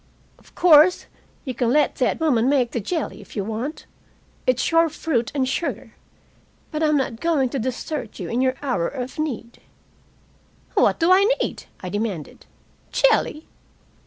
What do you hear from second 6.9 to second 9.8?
not going to desert you in your hour of need."